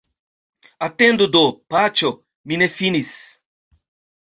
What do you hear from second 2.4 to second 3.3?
mi ne finis.